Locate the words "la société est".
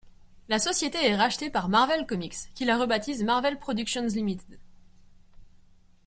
0.49-1.15